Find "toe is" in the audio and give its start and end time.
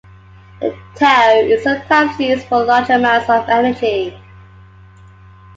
0.95-1.61